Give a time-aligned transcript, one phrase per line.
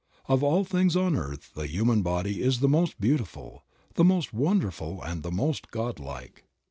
[0.27, 4.99] Of all things on earth the human body is the most beautiful, the most wonderful
[5.03, 6.43] and the most God like.